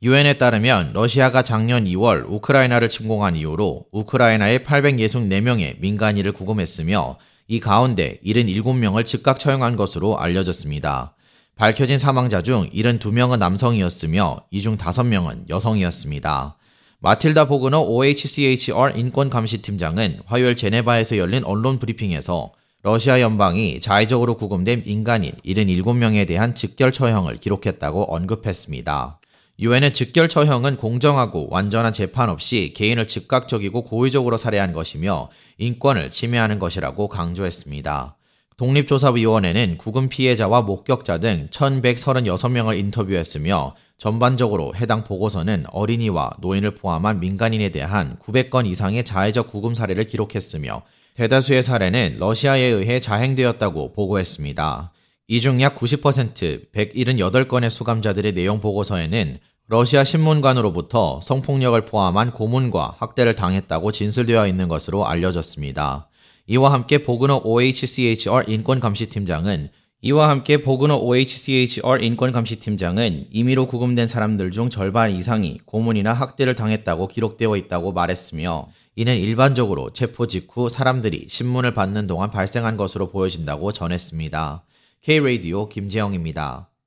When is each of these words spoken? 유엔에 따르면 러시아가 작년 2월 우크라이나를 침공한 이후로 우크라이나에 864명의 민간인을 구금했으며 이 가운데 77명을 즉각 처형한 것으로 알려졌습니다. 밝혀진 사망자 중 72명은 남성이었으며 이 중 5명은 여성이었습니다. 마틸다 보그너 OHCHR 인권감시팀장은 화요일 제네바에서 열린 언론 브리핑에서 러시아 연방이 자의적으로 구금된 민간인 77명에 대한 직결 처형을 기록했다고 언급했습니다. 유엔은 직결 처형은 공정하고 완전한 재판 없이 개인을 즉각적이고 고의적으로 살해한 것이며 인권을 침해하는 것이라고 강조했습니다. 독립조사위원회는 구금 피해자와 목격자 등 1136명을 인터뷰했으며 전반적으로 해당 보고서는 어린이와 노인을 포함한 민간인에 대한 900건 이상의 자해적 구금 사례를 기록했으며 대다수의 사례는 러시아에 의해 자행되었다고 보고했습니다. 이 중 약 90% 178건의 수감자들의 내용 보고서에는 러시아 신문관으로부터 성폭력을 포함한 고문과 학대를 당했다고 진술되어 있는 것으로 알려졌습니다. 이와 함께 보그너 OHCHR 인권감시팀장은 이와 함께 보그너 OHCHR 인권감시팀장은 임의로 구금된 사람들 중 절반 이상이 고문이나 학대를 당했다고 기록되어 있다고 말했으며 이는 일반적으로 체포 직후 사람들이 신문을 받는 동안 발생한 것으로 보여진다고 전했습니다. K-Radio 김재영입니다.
유엔에 0.00 0.34
따르면 0.38 0.92
러시아가 0.92 1.42
작년 1.42 1.84
2월 1.84 2.24
우크라이나를 2.28 2.88
침공한 2.88 3.34
이후로 3.34 3.86
우크라이나에 3.90 4.58
864명의 4.58 5.80
민간인을 5.80 6.30
구금했으며 6.32 7.16
이 7.48 7.58
가운데 7.58 8.20
77명을 8.24 9.04
즉각 9.04 9.40
처형한 9.40 9.74
것으로 9.76 10.16
알려졌습니다. 10.20 11.16
밝혀진 11.56 11.98
사망자 11.98 12.42
중 12.42 12.70
72명은 12.70 13.38
남성이었으며 13.38 14.44
이 14.52 14.62
중 14.62 14.76
5명은 14.76 15.48
여성이었습니다. 15.48 16.56
마틸다 17.00 17.48
보그너 17.48 17.80
OHCHR 17.80 18.92
인권감시팀장은 18.94 20.20
화요일 20.26 20.54
제네바에서 20.54 21.18
열린 21.18 21.42
언론 21.42 21.80
브리핑에서 21.80 22.52
러시아 22.84 23.20
연방이 23.20 23.80
자의적으로 23.80 24.36
구금된 24.36 24.84
민간인 24.86 25.32
77명에 25.44 26.28
대한 26.28 26.54
직결 26.54 26.92
처형을 26.92 27.38
기록했다고 27.38 28.14
언급했습니다. 28.14 29.18
유엔은 29.60 29.92
직결 29.92 30.28
처형은 30.28 30.76
공정하고 30.76 31.48
완전한 31.50 31.92
재판 31.92 32.28
없이 32.28 32.72
개인을 32.76 33.08
즉각적이고 33.08 33.82
고의적으로 33.82 34.38
살해한 34.38 34.72
것이며 34.72 35.30
인권을 35.58 36.10
침해하는 36.10 36.60
것이라고 36.60 37.08
강조했습니다. 37.08 38.16
독립조사위원회는 38.56 39.78
구금 39.78 40.08
피해자와 40.08 40.62
목격자 40.62 41.18
등 41.18 41.48
1136명을 41.50 42.78
인터뷰했으며 42.78 43.74
전반적으로 43.98 44.76
해당 44.76 45.02
보고서는 45.02 45.64
어린이와 45.72 46.34
노인을 46.40 46.76
포함한 46.76 47.18
민간인에 47.18 47.70
대한 47.70 48.16
900건 48.20 48.66
이상의 48.66 49.04
자해적 49.04 49.48
구금 49.48 49.74
사례를 49.74 50.06
기록했으며 50.06 50.82
대다수의 51.14 51.64
사례는 51.64 52.18
러시아에 52.20 52.62
의해 52.62 53.00
자행되었다고 53.00 53.92
보고했습니다. 53.92 54.92
이 55.30 55.40
중 55.42 55.60
약 55.60 55.76
90% 55.76 56.72
178건의 56.72 57.68
수감자들의 57.68 58.32
내용 58.32 58.60
보고서에는 58.60 59.38
러시아 59.66 60.02
신문관으로부터 60.02 61.20
성폭력을 61.22 61.78
포함한 61.84 62.30
고문과 62.30 62.94
학대를 62.98 63.36
당했다고 63.36 63.92
진술되어 63.92 64.46
있는 64.46 64.68
것으로 64.68 65.06
알려졌습니다. 65.06 66.08
이와 66.46 66.72
함께 66.72 67.02
보그너 67.02 67.42
OHCHR 67.44 68.44
인권감시팀장은 68.48 69.68
이와 70.00 70.30
함께 70.30 70.62
보그너 70.62 70.96
OHCHR 70.96 71.98
인권감시팀장은 72.00 73.26
임의로 73.30 73.66
구금된 73.66 74.08
사람들 74.08 74.50
중 74.50 74.70
절반 74.70 75.10
이상이 75.10 75.60
고문이나 75.66 76.14
학대를 76.14 76.54
당했다고 76.54 77.08
기록되어 77.08 77.54
있다고 77.54 77.92
말했으며 77.92 78.68
이는 78.96 79.18
일반적으로 79.18 79.92
체포 79.92 80.26
직후 80.26 80.70
사람들이 80.70 81.26
신문을 81.28 81.74
받는 81.74 82.06
동안 82.06 82.30
발생한 82.30 82.78
것으로 82.78 83.10
보여진다고 83.10 83.72
전했습니다. 83.72 84.64
K-Radio 85.00 85.68
김재영입니다. 85.68 86.68